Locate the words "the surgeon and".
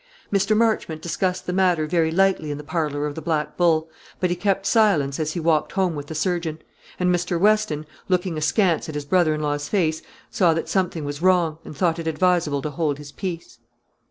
6.07-7.13